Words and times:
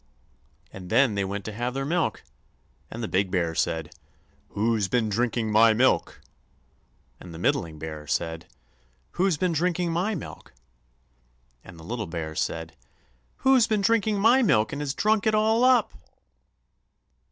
_"And 0.73 0.89
then 0.89 1.13
they 1.13 1.23
went 1.23 1.45
to 1.45 1.53
have 1.53 1.75
their 1.75 1.85
milk, 1.85 2.23
and 2.89 3.03
the 3.03 3.07
big 3.07 3.29
bear 3.29 3.53
said: 3.53 3.93
"WHO'S 4.47 4.87
BEEN 4.87 5.09
DRINKING 5.09 5.51
MY 5.51 5.73
MILK?" 5.75 6.19
and 7.19 7.31
the 7.35 7.37
middling 7.37 7.77
bear 7.77 8.07
said: 8.07 8.47
"WHO'S 9.11 9.37
BEEN 9.37 9.51
DRINKING 9.51 9.91
MY 9.91 10.15
MILK?" 10.15 10.53
and 11.63 11.77
the 11.79 11.83
little 11.83 12.07
bear 12.07 12.33
said: 12.33 12.75
"_Who's 13.41 13.67
been 13.67 13.81
drinking 13.81 14.19
my 14.19 14.41
milk 14.41 14.73
and 14.73 14.81
has 14.81 14.95
drunk 14.95 15.27
it 15.27 15.35
all 15.35 15.63
up? 15.63 15.93